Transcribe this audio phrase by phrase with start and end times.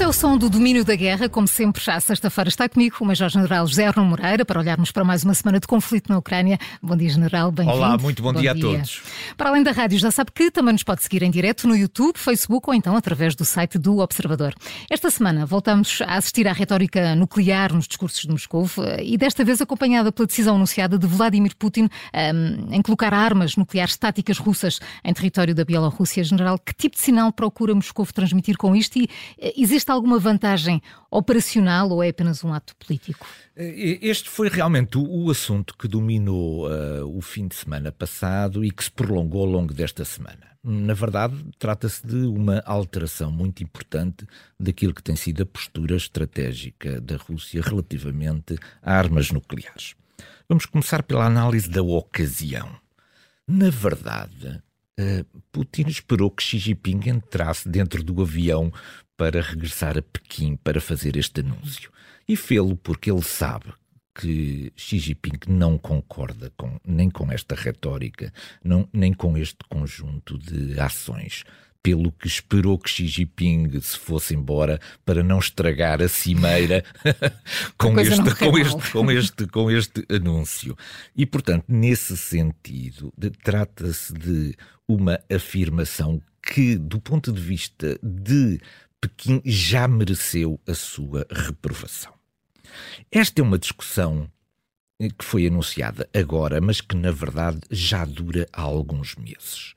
[0.00, 3.04] Este é o som do domínio da guerra, como sempre, à sexta-feira está comigo o
[3.04, 6.58] Major-General José Arno Moreira para olharmos para mais uma semana de conflito na Ucrânia.
[6.82, 7.76] Bom dia, General, bem-vindo.
[7.76, 9.02] Olá, muito bom, bom dia, dia, a todos.
[9.36, 12.16] Para além da rádio, já sabe que também nos pode seguir em direto no YouTube,
[12.16, 14.54] Facebook ou então através do site do Observador.
[14.88, 18.70] Esta semana voltamos a assistir à retórica nuclear nos discursos de Moscou
[19.02, 23.98] e desta vez acompanhada pela decisão anunciada de Vladimir Putin um, em colocar armas nucleares
[23.98, 26.24] táticas russas em território da Bielorrússia.
[26.24, 29.06] General, que tipo de sinal procura Moscou transmitir com isto e
[29.38, 30.80] eh, existe Existe alguma vantagem
[31.10, 33.26] operacional ou é apenas um ato político?
[33.56, 38.64] Eh, este foi realmente o, o assunto que dominou uh, o fim de semana passado
[38.64, 40.46] e que se prolongou ao longo desta semana.
[40.62, 44.24] Na verdade, trata-se de uma alteração muito importante
[44.58, 49.96] daquilo que tem sido a postura estratégica da Rússia relativamente a armas nucleares.
[50.48, 52.68] Vamos começar pela análise da ocasião.
[53.48, 54.62] Na verdade,
[55.00, 58.70] Uh, Putin esperou que Xi Jinping entrasse dentro do avião
[59.20, 61.92] para regressar a Pequim para fazer este anúncio.
[62.26, 63.66] E fê-lo porque ele sabe
[64.14, 68.32] que Xi Jinping não concorda com, nem com esta retórica,
[68.64, 71.44] não, nem com este conjunto de ações.
[71.82, 76.82] Pelo que esperou que Xi Jinping se fosse embora para não estragar a cimeira
[77.76, 80.74] com, este, com, este, com, este, com este anúncio.
[81.14, 84.56] E, portanto, nesse sentido, trata-se de
[84.88, 88.58] uma afirmação que, do ponto de vista de
[89.00, 92.12] Pequim já mereceu a sua reprovação.
[93.10, 94.30] Esta é uma discussão
[95.00, 99.74] eh, que foi anunciada agora, mas que na verdade já dura há alguns meses.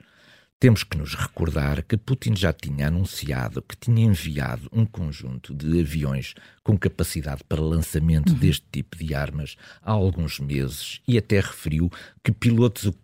[0.60, 5.82] Temos que nos recordar que Putin já tinha anunciado que tinha enviado um conjunto de
[5.82, 8.40] aviões com capacidade para lançamento uhum.
[8.40, 11.92] deste tipo de armas há alguns meses e até referiu
[12.24, 12.96] que pilotos, uh,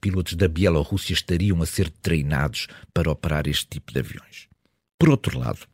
[0.00, 4.46] pilotos da Bielorrússia estariam a ser treinados para operar este tipo de aviões.
[4.96, 5.66] Por outro lado,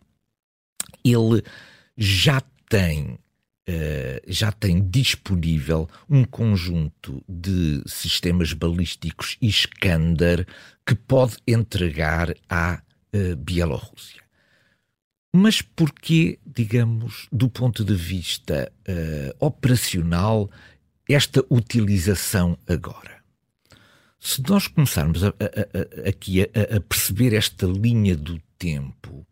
[1.04, 1.42] ele
[1.96, 3.18] já tem
[3.66, 10.46] Uh, já tem disponível um conjunto de sistemas balísticos Iskander
[10.86, 12.82] que pode entregar à
[13.14, 14.22] uh, Bielorrússia.
[15.34, 20.50] Mas porquê, digamos, do ponto de vista uh, operacional,
[21.08, 23.24] esta utilização agora?
[24.20, 29.26] Se nós começarmos a, a, a, aqui a, perceber esta linha do tempo,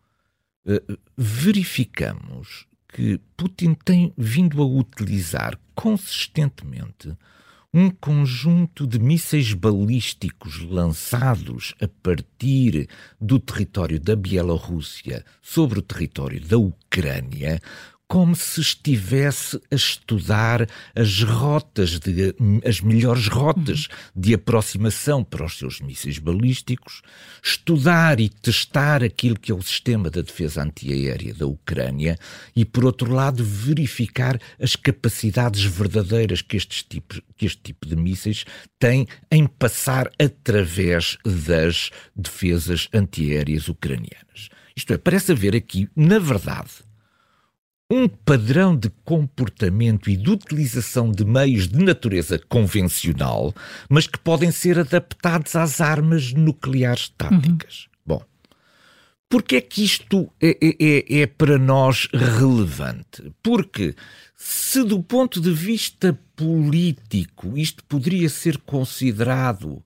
[1.16, 7.16] verificamos que Putin tem vindo a utilizar consistentemente
[7.74, 12.86] um conjunto de mísseis balísticos lançados a partir
[13.18, 17.58] do território da Bielorrússia sobre o território da Ucrânia,
[18.12, 25.56] como se estivesse a estudar as rotas, de, as melhores rotas de aproximação para os
[25.56, 27.00] seus mísseis balísticos,
[27.42, 32.18] estudar e testar aquilo que é o sistema da defesa antiaérea da Ucrânia
[32.54, 37.96] e, por outro lado, verificar as capacidades verdadeiras que, estes tipos, que este tipo de
[37.96, 38.44] mísseis
[38.78, 44.50] tem em passar através das defesas antiaéreas ucranianas.
[44.76, 46.91] Isto é, parece haver aqui, na verdade,
[47.92, 53.54] um padrão de comportamento e de utilização de meios de natureza convencional,
[53.86, 57.84] mas que podem ser adaptados às armas nucleares táticas.
[57.84, 57.92] Uhum.
[58.06, 58.22] Bom,
[59.28, 63.30] porque é que isto é, é, é, é para nós relevante?
[63.42, 63.94] Porque
[64.34, 69.84] se do ponto de vista político isto poderia ser considerado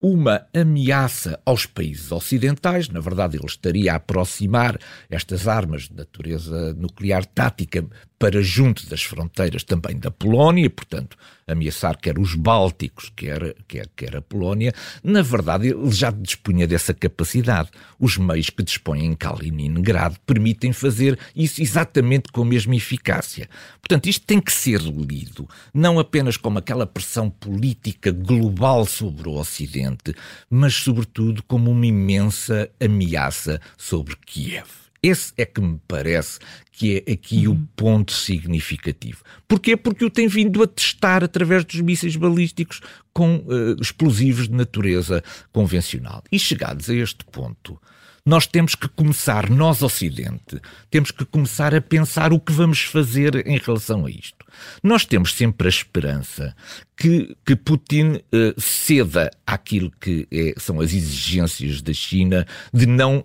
[0.00, 2.88] uma ameaça aos países ocidentais.
[2.88, 4.78] Na verdade, ele estaria a aproximar
[5.10, 7.84] estas armas de natureza nuclear tática
[8.18, 14.16] para junto das fronteiras também da Polónia, portanto, ameaçar quer os Bálticos, quer, quer, quer
[14.16, 14.74] a Polónia.
[15.02, 17.70] Na verdade, ele já dispunha dessa capacidade.
[17.98, 23.48] Os meios que dispõem em Kaliningrado permitem fazer isso exatamente com a mesma eficácia.
[23.80, 29.34] Portanto, isto tem que ser lido não apenas como aquela pressão política global sobre o
[29.34, 30.14] Ocidente,
[30.50, 34.87] mas, sobretudo, como uma imensa ameaça sobre Kiev.
[35.02, 36.38] Esse é que me parece
[36.72, 37.54] que é aqui uhum.
[37.54, 39.22] o ponto significativo.
[39.46, 39.76] Porquê?
[39.76, 42.80] Porque o tem vindo a testar através dos mísseis balísticos
[43.12, 45.22] com uh, explosivos de natureza
[45.52, 46.22] convencional.
[46.30, 47.80] E chegados a este ponto,
[48.28, 50.60] nós temos que começar, nós Ocidente,
[50.90, 54.44] temos que começar a pensar o que vamos fazer em relação a isto.
[54.82, 56.54] Nós temos sempre a esperança
[56.96, 63.24] que, que Putin uh, ceda àquilo que é, são as exigências da China de não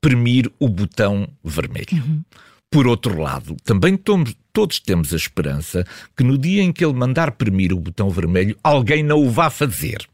[0.00, 1.86] premir o botão vermelho.
[1.92, 2.22] Uhum.
[2.70, 3.98] Por outro lado, também
[4.52, 5.86] todos temos a esperança
[6.16, 9.48] que no dia em que ele mandar premir o botão vermelho, alguém não o vá
[9.48, 10.06] fazer.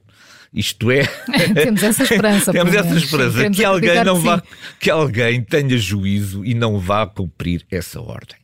[0.52, 1.02] Isto é.
[1.52, 2.52] Temos essa esperança.
[2.52, 4.40] Temos essa esperança que alguém, não vá,
[4.78, 8.36] que alguém tenha juízo e não vá cumprir essa ordem.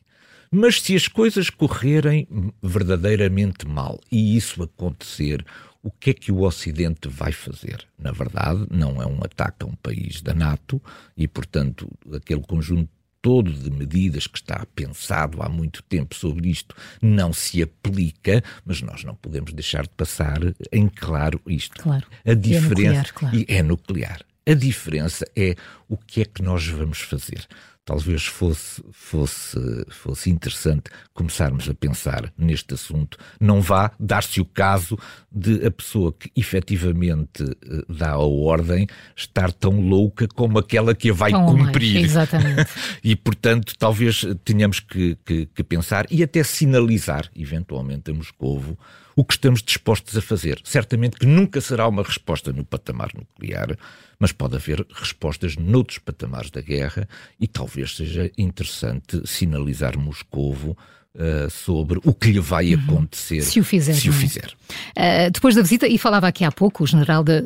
[0.51, 2.27] Mas se as coisas correrem
[2.61, 5.45] verdadeiramente mal e isso acontecer,
[5.83, 7.87] o que é que o Ocidente vai fazer?
[7.97, 10.81] Na verdade, não é um ataque a um país da NATO
[11.17, 12.89] e, portanto, aquele conjunto
[13.21, 18.81] todo de medidas que está pensado há muito tempo sobre isto não se aplica, mas
[18.81, 20.39] nós não podemos deixar de passar
[20.71, 21.81] em claro isto.
[21.81, 22.07] Claro.
[22.25, 23.37] A diferença é nuclear, claro.
[23.37, 24.21] e é nuclear.
[24.47, 25.55] A diferença é
[25.87, 27.47] o que é que nós vamos fazer
[27.91, 29.59] talvez fosse, fosse,
[29.89, 30.83] fosse interessante
[31.13, 33.17] começarmos a pensar neste assunto.
[33.37, 34.97] Não vá dar-se o caso
[35.29, 41.09] de a pessoa que efetivamente eh, dá a ordem estar tão louca como aquela que
[41.09, 41.95] a vai tão cumprir.
[41.95, 42.71] Mais, exatamente.
[43.03, 48.77] e, portanto, talvez tenhamos que, que, que pensar e até sinalizar, eventualmente, a Moscovo
[49.15, 50.61] o que estamos dispostos a fazer.
[50.63, 53.77] Certamente que nunca será uma resposta no patamar nuclear,
[54.19, 57.07] mas pode haver respostas noutros patamares da guerra
[57.39, 60.77] e talvez seja interessante sinalizar Moscovo
[61.15, 62.81] uh, sobre o que lhe vai uhum.
[62.81, 63.93] acontecer se o fizer.
[63.93, 64.15] Se o é?
[64.15, 64.53] fizer.
[64.91, 67.41] Uh, depois da visita, e falava aqui há pouco, o general da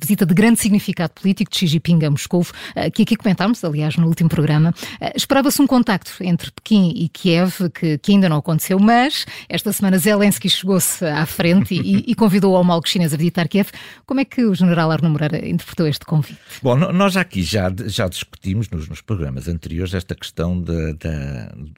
[0.00, 3.96] visita de grande significado político de Xi Jinping a Moscou, uh, que aqui comentámos, aliás,
[3.96, 4.74] no último programa,
[5.14, 9.98] esperava-se um contacto entre Pequim e Kiev, que, que, ainda não aconteceu, mas esta semana
[9.98, 13.70] Zelensky chegou-se à frente e, e, convidou o homólogo chinês a visitar Kiev.
[14.04, 16.38] Como é que o general Arno Moreira interpretou este convite?
[16.62, 21.08] Bom, nós aqui já, já discutimos nos, nos programas anteriores esta questão de, de,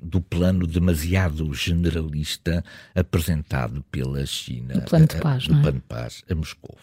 [0.02, 2.64] do plano demasiado demasiado generalista
[2.94, 4.78] apresentado pela China.
[4.78, 5.62] O plano de paz, a, não é?
[5.62, 6.78] plano de paz a Moscou.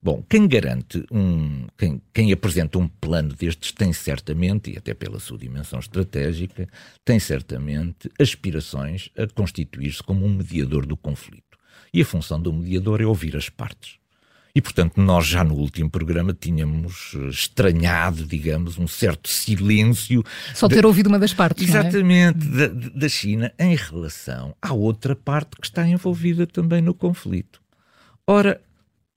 [0.00, 5.18] Bom, quem garante um, quem, quem apresenta um plano destes tem certamente, e até pela
[5.18, 6.68] sua dimensão estratégica,
[7.04, 11.58] tem certamente aspirações a constituir-se como um mediador do conflito.
[11.92, 13.97] E a função do mediador é ouvir as partes.
[14.58, 20.24] E, portanto, nós já no último programa tínhamos eh, estranhado, digamos, um certo silêncio.
[20.52, 20.86] Só ter de...
[20.86, 21.62] ouvido uma das partes.
[21.62, 21.68] É?
[21.68, 22.66] Exatamente, é?
[22.66, 27.60] da, da China em relação à outra parte que está envolvida também no conflito.
[28.26, 28.60] Ora,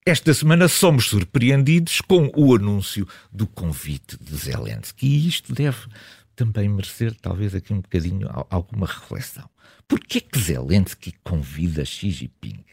[0.05, 5.07] esta semana somos surpreendidos com o anúncio do convite de Zelensky.
[5.07, 5.87] E isto deve
[6.35, 9.49] também merecer, talvez, aqui um bocadinho alguma reflexão.
[9.87, 12.63] Por que é que Zelensky convida Xi Jinping?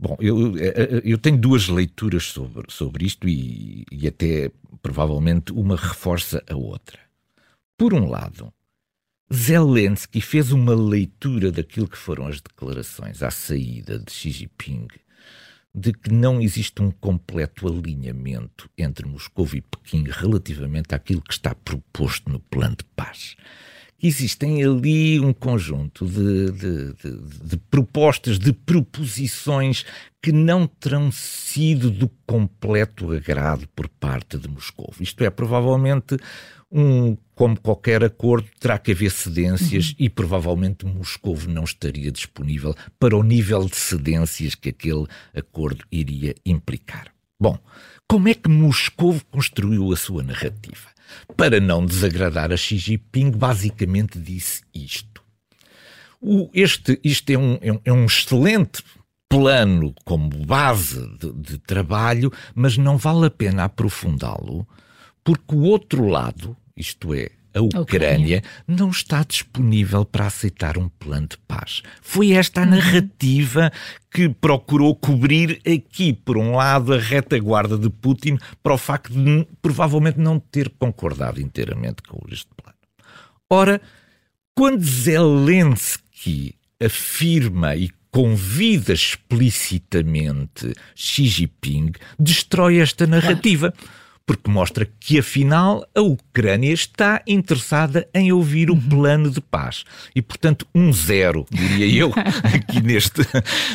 [0.00, 0.56] Bom, eu,
[1.04, 4.50] eu tenho duas leituras sobre, sobre isto e, e até
[4.80, 6.98] provavelmente uma reforça a outra.
[7.76, 8.50] Por um lado,
[9.30, 14.88] Zelensky fez uma leitura daquilo que foram as declarações à saída de Xi Jinping,
[15.74, 21.54] de que não existe um completo alinhamento entre Moscou e Pequim relativamente àquilo que está
[21.54, 23.36] proposto no plano de paz
[24.02, 29.84] existem ali um conjunto de, de, de, de, propostas, de proposições
[30.22, 34.92] que não terão sido do completo agrado por parte de Moscou.
[35.00, 36.16] Isto é, provavelmente,
[36.70, 39.96] um, como qualquer acordo, terá que haver cedências uhum.
[39.98, 46.34] e provavelmente Moscou não estaria disponível para o nível de cedências que aquele acordo iria
[46.44, 47.12] implicar.
[47.40, 47.58] Bom,
[48.06, 50.90] como é que Moscou construiu a sua narrativa?
[51.36, 55.22] para não desagradar a Xi Jinping, basicamente disse isto.
[56.20, 58.82] O, este, isto é um, é, é um excelente
[59.28, 64.66] plano como base de, de trabalho, mas não vale a pena aprofundá-lo,
[65.24, 71.28] porque o outro lado, isto é, a Ucrânia, não está disponível para aceitar um plano
[71.28, 71.82] de paz.
[72.00, 72.70] Foi esta a uhum.
[72.70, 73.72] narrativa
[74.10, 79.46] que procurou cobrir aqui, por um lado, a retaguarda de Putin para o facto de
[79.62, 82.78] provavelmente não ter concordado inteiramente com este plano.
[83.48, 83.80] Ora,
[84.54, 93.72] quando Zelensky afirma e convida explicitamente Xi Jinping, destrói esta narrativa.
[94.26, 99.84] Porque mostra que afinal a Ucrânia está interessada em ouvir o plano de paz.
[100.14, 102.12] E portanto, um zero, diria eu,
[102.54, 103.22] aqui neste,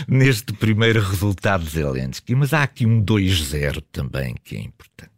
[0.07, 2.35] neste primeiro resultado de Zelensky.
[2.35, 5.11] Mas há aqui um 2-0 também que é importante.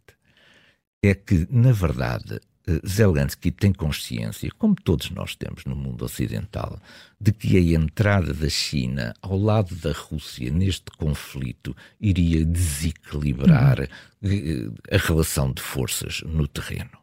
[1.03, 2.39] É que, na verdade,
[2.85, 6.79] Zelensky tem consciência, como todos nós temos no mundo ocidental,
[7.19, 13.87] de que a entrada da China ao lado da Rússia neste conflito iria desequilibrar
[14.21, 14.73] uhum.
[14.91, 16.97] a relação de forças no terreno.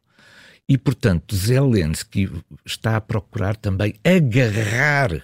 [0.69, 2.31] E, portanto, Zelensky
[2.65, 5.23] está a procurar também agarrar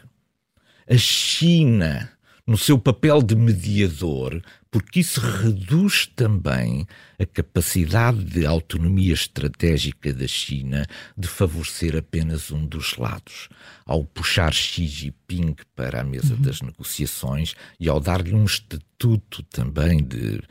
[0.88, 2.10] a China
[2.50, 4.42] no seu papel de mediador,
[4.72, 6.84] porque isso reduz também
[7.16, 10.84] a capacidade de autonomia estratégica da China
[11.16, 13.48] de favorecer apenas um dos lados.
[13.86, 16.42] Ao puxar Xi Jinping para a mesa uhum.
[16.42, 20.42] das negociações e ao dar-lhe um estatuto também de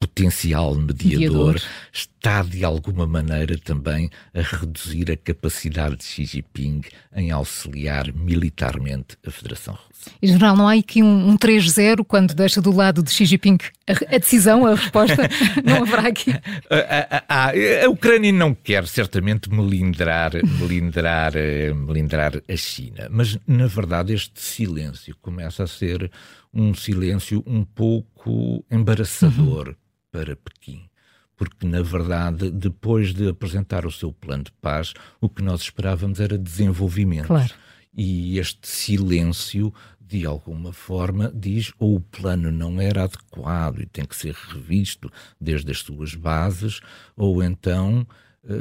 [0.00, 1.62] potencial mediador, mediador,
[1.92, 6.82] está de alguma maneira também a reduzir a capacidade de Xi Jinping
[7.14, 10.10] em auxiliar militarmente a Federação Russa.
[10.22, 13.58] Em geral, não há aqui um, um 3-0 quando deixa do lado de Xi Jinping
[13.88, 15.28] a, a decisão, a resposta?
[15.64, 16.32] não haverá aqui?
[16.70, 23.66] A, a, a, Ucrânia não quer certamente melindrar, melindrar, eh, melindrar a China, mas na
[23.66, 26.08] verdade este silêncio começa a ser
[26.54, 29.68] um silêncio um pouco embaraçador.
[29.68, 30.88] Uhum para Pequim.
[31.36, 36.18] Porque, na verdade, depois de apresentar o seu plano de paz, o que nós esperávamos
[36.18, 37.28] era desenvolvimento.
[37.28, 37.54] Claro.
[37.96, 44.04] E este silêncio, de alguma forma, diz ou o plano não era adequado e tem
[44.04, 45.10] que ser revisto
[45.40, 46.80] desde as suas bases,
[47.16, 48.06] ou então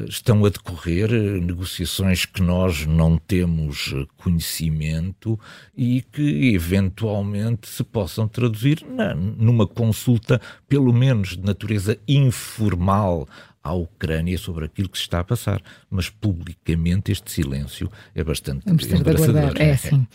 [0.07, 5.39] estão a decorrer eh, negociações que nós não temos eh, conhecimento
[5.75, 13.27] e que eventualmente se possam traduzir na, numa consulta, pelo menos de natureza informal,
[13.67, 15.62] à Ucrânia sobre aquilo que se está a passar.
[15.89, 19.53] Mas publicamente este silêncio é bastante embaraçador.
[19.57, 20.07] É, assim.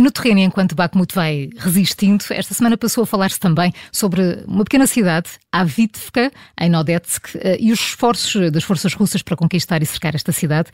[0.00, 4.86] No terreno, enquanto Bakhmut vai resistindo, esta semana passou a falar-se também sobre uma pequena
[4.86, 10.14] cidade, Avivka, em Donetsk, eh, e os esforços das forças russas para conquistar e cercar
[10.14, 10.70] esta cidade.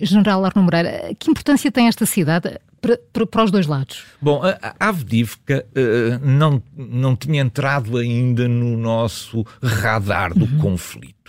[0.00, 4.04] General Arno Moreira, que importância tem esta cidade para, para, para, os dois lados?
[4.20, 10.58] Bom, a Avdivka uh, não, não tinha entrado ainda no nosso radar do uhum.
[10.58, 11.23] conflito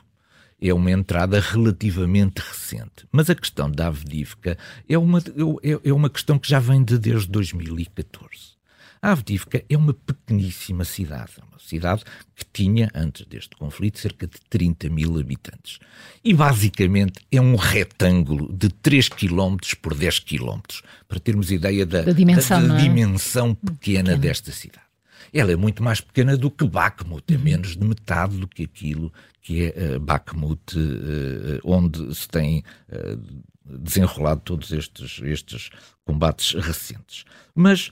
[0.62, 3.08] é uma entrada relativamente recente.
[3.12, 4.58] Mas a questão da Avdivka
[4.88, 8.56] é uma, é, é uma questão que já vem de desde 2014.
[9.02, 12.04] A Avdivka é uma pequeníssima cidade, uma cidade
[12.36, 15.78] que tinha, antes deste conflito, cerca de 30 mil habitantes.
[16.24, 20.60] E basicamente é um retângulo de 3 km por 10 km,
[21.08, 22.82] para termos ideia da, da dimensão, da, da é?
[22.82, 24.85] dimensão pequena, pequena desta cidade.
[25.34, 29.12] Ela é muito mais pequena do que Bakhmut, é menos de metade do que aquilo
[29.42, 35.70] que é uh, Bakhmut, uh, onde se tem uh, desenrolado todos estes, estes
[36.04, 37.26] combates recentes.
[37.54, 37.92] Mas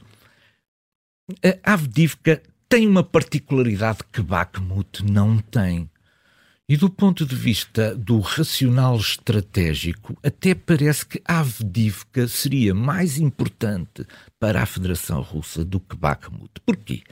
[1.64, 5.90] a Avdivka tem uma particularidade que Bakhmut não tem.
[6.68, 14.06] E do ponto de vista do racional estratégico, até parece que Avdivka seria mais importante
[14.40, 16.62] para a Federação Russa do que Bakhmut.
[16.66, 17.04] Porquê?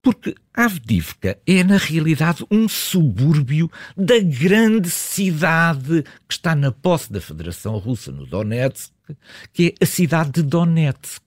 [0.00, 7.20] Porque Avdivka é, na realidade, um subúrbio da grande cidade que está na posse da
[7.20, 8.92] Federação Russa, no Donetsk,
[9.52, 11.22] que é a cidade de Donetsk.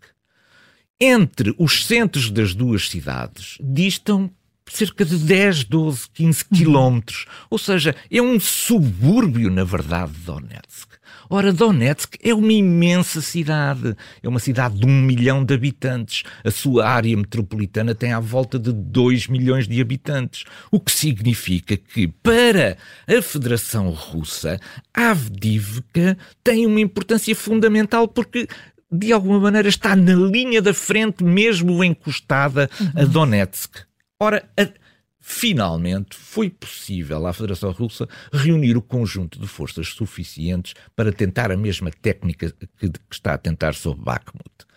[0.98, 4.32] Entre os centros das duas cidades distam
[4.70, 7.26] cerca de 10, 12, 15 quilómetros.
[7.50, 10.96] Ou seja, é um subúrbio, na verdade, de Donetsk.
[11.30, 13.96] Ora, Donetsk é uma imensa cidade.
[14.22, 16.24] É uma cidade de um milhão de habitantes.
[16.44, 20.44] A sua área metropolitana tem à volta de 2 milhões de habitantes.
[20.72, 24.60] O que significa que, para a Federação Russa,
[24.94, 28.48] Avdivka tem uma importância fundamental porque
[28.92, 33.10] de alguma maneira está na linha da frente, mesmo encostada a uhum.
[33.10, 33.86] Donetsk.
[34.20, 34.68] Ora, a
[35.28, 41.58] finalmente foi possível à Federação Russa reunir o conjunto de forças suficientes para tentar a
[41.58, 44.68] mesma técnica que, que está a tentar sob Bakhmut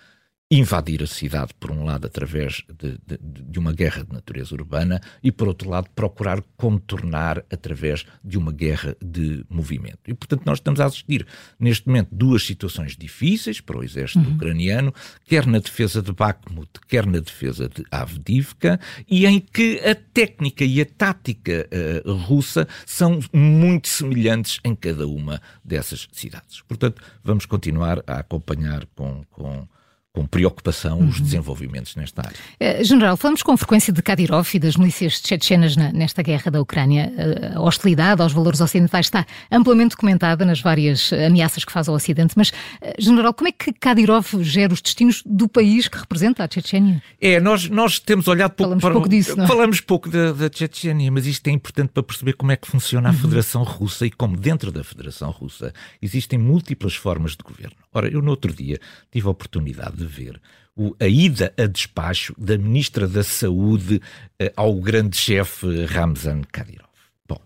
[0.50, 4.99] invadir a cidade, por um lado, através de, de, de, uma guerra de natureza urbana,
[5.23, 9.99] e, por outro lado, procurar contornar através de uma guerra de movimento.
[10.07, 11.26] E, portanto, nós estamos a assistir,
[11.61, 14.37] neste momento, duas situações difíceis para o exército uhum.
[14.37, 14.95] ucraniano,
[15.26, 20.64] quer na defesa de Bakhmut, quer na defesa de Avdivka, e em que a técnica
[20.64, 21.69] e a tática
[22.07, 26.62] uh, russa são muito semelhantes em cada uma dessas cidades.
[26.62, 29.69] Portanto, vamos continuar a acompanhar com, com
[30.18, 31.08] com preocupação uhum.
[31.08, 32.80] os desenvolvimentos nesta área.
[32.80, 37.12] Uh, General, falamos com frequência de Kadyrov e das milícias tchetchenas nesta guerra da Ucrânia.
[37.54, 41.94] Uh, a hostilidade aos valores ocidentais está amplamente documentada nas várias ameaças que faz ao
[41.94, 42.54] Ocidente, mas, uh,
[42.98, 47.00] General, como é que Kadyrov gera os destinos do país que representa a Tchetchênia?
[47.20, 48.92] É, nós, nós temos olhado pouco falamos para...
[48.94, 49.46] pouco disso, não é?
[49.46, 53.08] Falamos pouco da, da Tchetchênia, mas isto é importante para perceber como é que funciona
[53.08, 53.18] a uhum.
[53.18, 55.72] Federação Russa e como dentro da Federação Russa
[56.02, 57.76] existem múltiplas formas de governo.
[57.92, 60.41] Ora, eu no outro dia tive a oportunidade de ver
[60.79, 64.00] o, a ida a despacho da Ministra da Saúde
[64.38, 66.88] eh, ao grande chefe Ramzan Kadyrov.
[67.29, 67.41] Bom,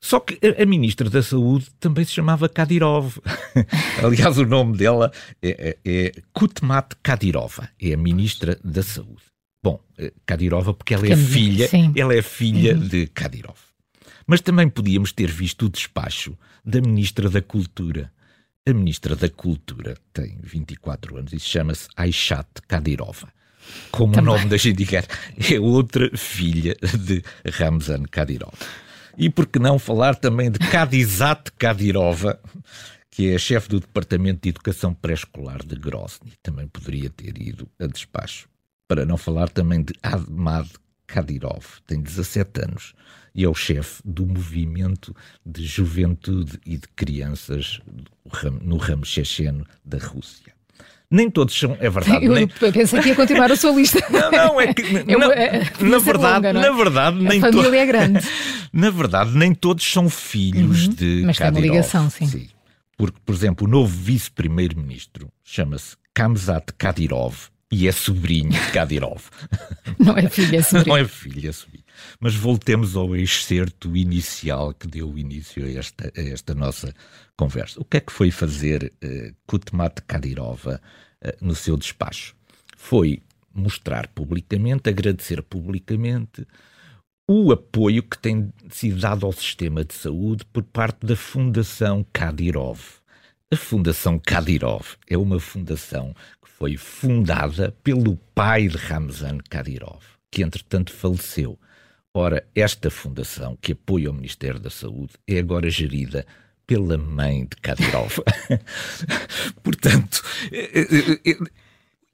[0.00, 3.18] só que a, Ministra da Saúde também se chamava Kadyrov.
[4.02, 5.10] Aliás, o nome dela
[5.42, 9.22] é, é, é Kutmat Kadyrova, é a Ministra da Saúde.
[9.60, 11.92] Bom, eh, Kadyrova, porque ela é filha, sim.
[11.96, 12.86] ela é filha uhum.
[12.86, 13.58] de Kadyrov.
[14.24, 18.12] Mas também podíamos ter visto o despacho da Ministra da Cultura.
[18.64, 23.28] A Ministra da Cultura tem 24 anos e chama-se Aishat Kadyrova.
[23.90, 24.32] Como também.
[24.32, 28.54] o nome da gente é outra filha de Ramzan Kadyrov.
[29.18, 32.40] E por que não falar também de Kadizat Kadyrova,
[33.10, 36.32] que é chefe do Departamento de Educação Pré-Escolar de Grozny.
[36.40, 38.48] Também poderia ter ido a despacho.
[38.86, 40.68] Para não falar também de Ahmad
[41.12, 42.94] Kadyrov, tem 17 anos
[43.34, 45.14] e é o chefe do movimento
[45.44, 47.80] de juventude e de crianças
[48.62, 50.52] no ramo checheno da Rússia.
[51.10, 52.24] Nem todos são, é verdade.
[52.24, 52.46] Eu nem...
[52.72, 54.00] pensei que ia continuar a sua lista.
[54.08, 54.82] Não, não, é que.
[54.96, 56.52] É não, é, na, verdade, longa, é?
[56.54, 57.60] na verdade, nem todos.
[57.60, 57.76] A família to...
[57.76, 58.28] é grande.
[58.72, 61.22] na verdade, nem todos são filhos uhum, de.
[61.26, 61.60] Mas Kadyrov.
[61.60, 62.26] tem uma ligação, sim.
[62.26, 62.48] sim.
[62.96, 69.22] Porque, por exemplo, o novo vice-primeiro-ministro chama-se Kamzat Kadyrov e é sobrinho de Kadyrov.
[69.98, 70.88] Não é filho, é sobrinho.
[70.88, 71.84] Não é filho, é sobrinho.
[72.20, 76.94] Mas voltemos ao excerto inicial que deu início a esta, a esta nossa
[77.34, 77.80] conversa.
[77.80, 80.80] O que é que foi fazer uh, Kutmat Kadyrova
[81.24, 82.36] uh, no seu despacho?
[82.76, 83.22] Foi
[83.54, 86.46] mostrar publicamente, agradecer publicamente
[87.26, 93.01] o apoio que tem sido dado ao sistema de saúde por parte da Fundação Kadyrov.
[93.52, 100.42] A Fundação Kadyrov é uma fundação que foi fundada pelo pai de Ramzan Kadyrov, que
[100.42, 101.58] entretanto faleceu.
[102.14, 106.24] Ora, esta fundação que apoia o Ministério da Saúde é agora gerida
[106.66, 108.20] pela mãe de Kadyrov.
[109.62, 111.38] Portanto, eh, eh, eh,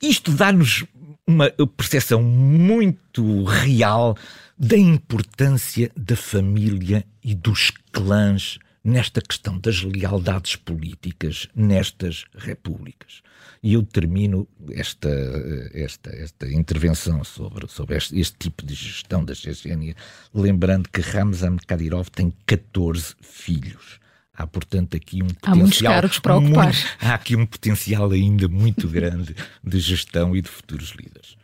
[0.03, 0.85] isto dá-nos
[1.25, 4.17] uma percepção muito real
[4.59, 13.23] da importância da família e dos clãs nesta questão das lealdades políticas nestas repúblicas.
[13.63, 15.09] E eu termino esta,
[15.73, 19.97] esta, esta intervenção sobre, sobre este, este tipo de gestão da Chechênia
[20.33, 23.99] lembrando que Ramzan Kadyrov tem 14 filhos.
[24.33, 25.53] Há, portanto, aqui um potencial.
[25.53, 26.65] Há muitos cargos para ocupar.
[26.67, 31.37] Muito, há aqui um potencial ainda muito grande de gestão e de futuros líderes.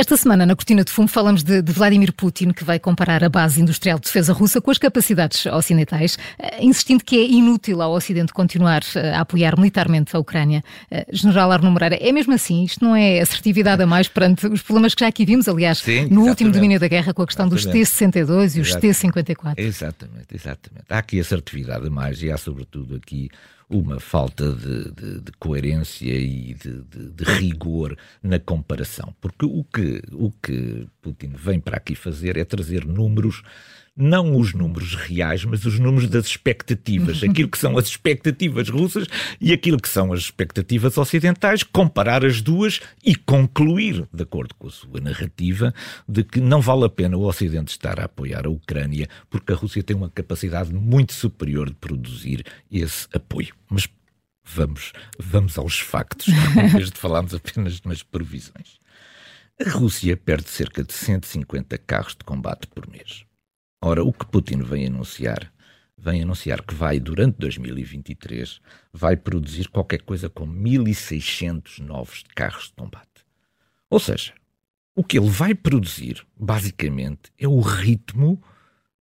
[0.00, 3.28] Esta semana, na Cortina de Fumo, falamos de, de, Vladimir Putin, que vai comparar a
[3.28, 7.92] base industrial de defesa russa com as capacidades ocidentais, eh, insistindo que é inútil ao
[7.92, 10.64] Ocidente continuar eh, a apoiar militarmente a Ucrânia.
[10.90, 12.64] Eh, General Arno Moreira, é mesmo assim?
[12.64, 16.06] Isto não é assertividade a mais perante os problemas que já aqui vimos, aliás, Sim,
[16.06, 17.78] no último domínio da guerra, com a questão exatamente.
[17.80, 19.54] dos T-62 e os T-54?
[19.58, 20.86] Exatamente, exatamente.
[20.88, 23.28] Há aqui assertividade a mais e há, sobretudo, aqui
[23.70, 29.14] uma falta de, de, de coerência e de, de, rigor na comparação.
[29.20, 33.42] Porque o que, o que Putin vem para aqui fazer é trazer números
[33.96, 39.06] não os números reais, mas os números das expectativas, aquilo que são as expectativas russas
[39.40, 44.68] e aquilo que são as expectativas ocidentais, comparar as duas e concluir, de acordo com
[44.68, 45.74] a sua narrativa,
[46.08, 49.56] de que não vale a pena o Ocidente estar a apoiar a Ucrânia, porque a
[49.56, 53.54] Rússia tem uma capacidade muito superior de produzir esse apoio.
[53.68, 53.88] Mas
[54.44, 58.80] vamos, vamos aos factos, em vez de falarmos apenas nas previsões.
[59.64, 63.26] A Rússia perde cerca de 150 carros de combate por mês.
[63.82, 65.50] Ora, o que Putin vem anunciar?
[65.96, 68.60] Vem anunciar que vai, durante 2023,
[68.92, 73.24] vai produzir qualquer coisa com 1.600 novos carros de combate.
[73.88, 74.34] Ou seja,
[74.94, 78.42] o que ele vai produzir, basicamente, é o ritmo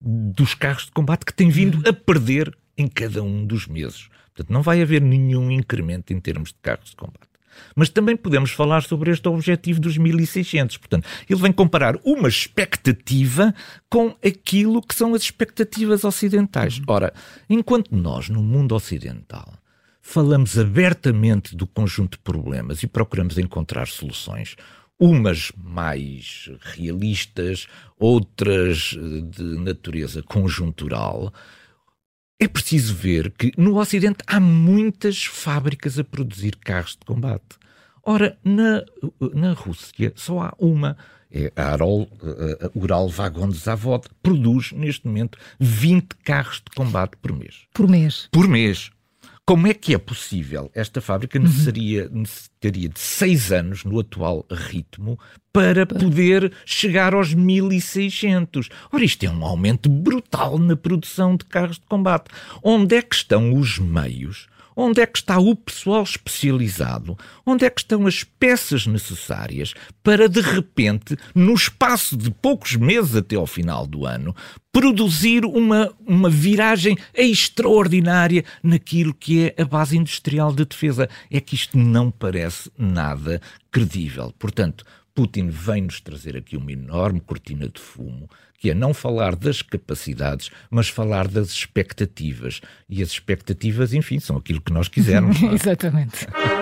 [0.01, 4.09] dos carros de combate que tem vindo a perder em cada um dos meses.
[4.33, 7.34] Portanto, não vai haver nenhum incremento em termos de carros de combate.
[7.75, 10.77] Mas também podemos falar sobre este objetivo dos 1600.
[10.77, 13.53] Portanto, ele vem comparar uma expectativa
[13.89, 16.81] com aquilo que são as expectativas ocidentais.
[16.87, 17.13] Ora,
[17.49, 19.53] enquanto nós, no mundo ocidental,
[20.01, 24.55] falamos abertamente do conjunto de problemas e procuramos encontrar soluções,
[24.99, 27.67] umas mais realistas,
[27.99, 31.33] outras eh, de natureza conjuntural,
[32.39, 37.57] é preciso ver que no Ocidente há muitas fábricas a produzir carros de combate.
[38.03, 38.83] Ora, na,
[39.33, 40.97] na Rússia só há uma.
[41.31, 42.07] É a Arol,
[42.61, 47.63] a Ural Vagon Zavod produz neste momento 20 carros de combate por mês.
[47.73, 48.29] Por mês.
[48.31, 48.91] Por mês.
[49.47, 50.71] Como é que é possível?
[50.73, 51.45] Esta fábrica uhum.
[51.45, 55.19] necessaria, necessitaria de seis anos no atual ritmo
[55.53, 58.69] para poder chegar aos 1600.
[58.91, 62.31] Ora, isto é um aumento brutal na produção de carros de combate.
[62.63, 64.47] Onde é que estão os meios?
[64.75, 67.17] Onde é que está o pessoal especializado?
[67.45, 73.15] Onde é que estão as peças necessárias para, de repente, no espaço de poucos meses
[73.15, 74.35] até ao final do ano,
[74.71, 81.07] produzir uma, uma viragem extraordinária naquilo que é a base industrial de defesa?
[81.31, 84.33] É que isto não parece nada credível.
[84.37, 84.83] Portanto,
[85.15, 90.51] Putin vem-nos trazer aqui uma enorme cortina de fumo, que é não falar das capacidades,
[90.69, 92.59] mas falar das expectativas.
[92.89, 95.41] E as expectativas, enfim, são aquilo que nós quisermos.
[95.41, 95.45] É?
[95.55, 96.27] Exatamente.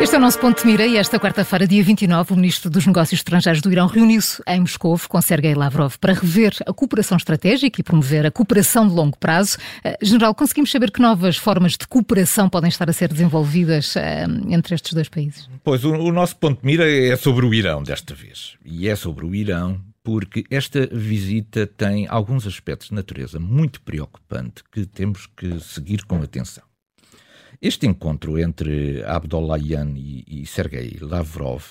[0.00, 2.86] Este é o nosso ponto de mira e esta quarta-feira, dia 29, o Ministro dos
[2.86, 7.80] Negócios Estrangeiros do Irão reuniu-se em Moscou com Sergei Lavrov para rever a cooperação estratégica
[7.80, 9.56] e promover a cooperação de longo prazo.
[9.82, 14.26] Eh, General, conseguimos saber que novas formas de cooperação podem estar a ser desenvolvidas eh,
[14.48, 15.48] entre estes dois países?
[15.62, 18.56] Pois, o, o nosso ponto de mira é sobre o Irão desta vez.
[18.64, 24.62] E é sobre o Irão porque esta visita tem alguns aspectos de natureza muito preocupante
[24.70, 26.63] que temos que seguir com atenção.
[27.64, 31.64] Este encontro entre Abdollahian e, e Sergei Lavrov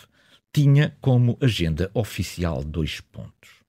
[0.52, 3.62] tinha como agenda oficial dois pontos.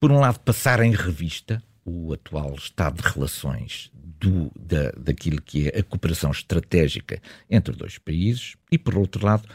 [0.00, 5.68] Por um lado, passar em revista o atual estado de relações do, da, daquilo que
[5.68, 9.46] é a cooperação estratégica entre dois países, e por outro lado,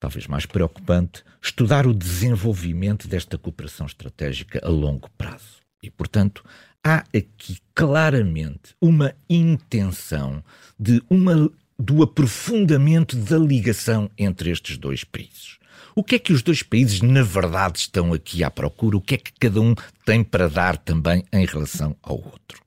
[0.00, 5.60] talvez mais preocupante, estudar o desenvolvimento desta cooperação estratégica a longo prazo.
[5.82, 6.42] E, portanto,
[6.84, 10.42] há aqui claramente uma intenção
[10.78, 15.58] de uma, do aprofundamento da ligação entre estes dois países.
[15.94, 18.96] O que é que os dois países, na verdade, estão aqui à procura?
[18.96, 22.62] O que é que cada um tem para dar também em relação ao outro?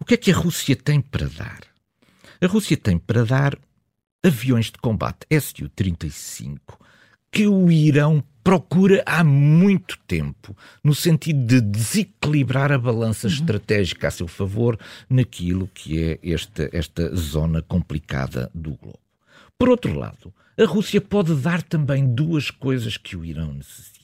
[0.00, 1.60] O que é que a Rússia tem para dar?
[2.40, 3.58] A Rússia tem para dar
[4.22, 6.58] aviões de combate Su-35
[7.36, 13.34] que o Irão procura há muito tempo, no sentido de desequilibrar a balança uhum.
[13.34, 18.98] estratégica a seu favor naquilo que é esta, esta zona complicada do globo.
[19.58, 23.95] Por outro lado, a Rússia pode dar também duas coisas que o Irão necessita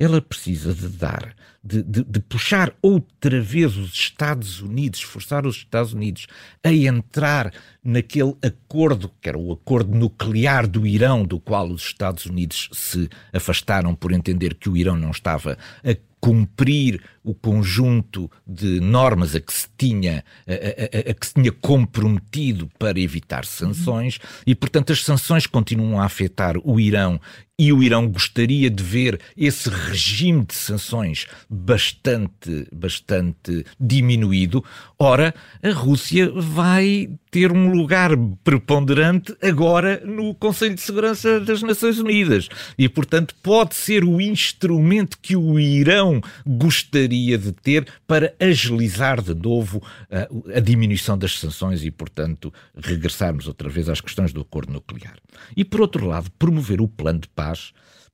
[0.00, 5.56] ela precisa de dar, de, de, de, puxar outra vez os Estados Unidos, forçar os
[5.56, 6.26] Estados Unidos
[6.64, 7.52] a entrar
[7.84, 13.10] naquele acordo, que era o acordo nuclear do Irão, do qual os Estados Unidos se
[13.30, 19.40] afastaram por entender que o Irão não estava a cumprir o conjunto de normas a
[19.40, 24.92] que se tinha, a, a, a, que se tinha comprometido para evitar sanções e, portanto,
[24.92, 27.20] as sanções continuam a afetar o Irão
[27.60, 34.64] e o Irão gostaria de ver esse regime de sanções bastante, bastante diminuído.
[34.98, 41.98] Ora, a Rússia vai ter um lugar preponderante agora no Conselho de Segurança das Nações
[41.98, 48.34] Unidas e, portanto, pode ser o instrumento que o Irão gostaria gostaria de ter para
[48.38, 54.00] agilizar de novo a, uh, a diminuição das sanções e, portanto, regressarmos outra vez às
[54.00, 55.16] questões do acordo nuclear.
[55.56, 57.72] E, por outro lado, promover o plano de paz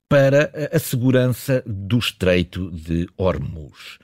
[0.09, 3.99] para a segurança do Estreito de Hormuz.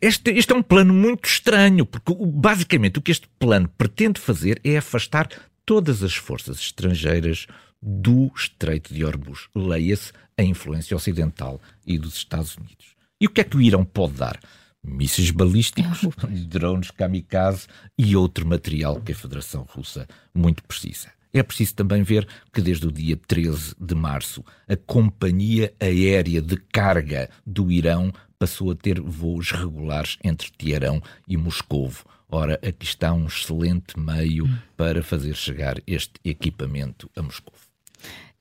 [0.00, 4.60] Este, este, é um plano muito estranho, porque basicamente o que este plano pretende fazer
[4.64, 5.28] é afastar
[5.64, 7.46] todas as forças estrangeiras
[7.80, 9.48] do Estreito de Hormuz.
[9.54, 12.99] Leia-se a influência ocidental e dos Estados Unidos.
[13.20, 14.40] E o que é que o Irão pode dar?
[14.82, 16.00] Mísseis balísticos,
[16.48, 17.66] drones kamikaze
[17.98, 21.08] e outro material que a Federação Russa muito precisa.
[21.32, 26.56] É preciso também ver que desde o dia 13 de março a Companhia Aérea de
[26.56, 32.04] Carga do Irão passou a ter voos regulares entre Teherão e Moscovo.
[32.28, 34.58] Ora, aqui está um excelente meio hum.
[34.76, 37.69] para fazer chegar este equipamento a Moscovo.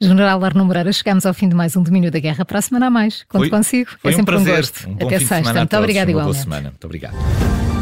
[0.02, 2.46] General Arno Moreira, chegamos ao fim de mais um Domínio da Guerra.
[2.46, 3.24] Para a semana a mais.
[3.24, 3.90] Conto foi, consigo.
[4.02, 4.54] Foi é sempre um prazer.
[4.54, 4.90] Um gosto.
[4.90, 5.54] Um Até sexta.
[5.54, 6.36] Muito obrigado, igualmente.
[6.36, 6.70] Boa semana.
[6.70, 7.79] Muito obrigado.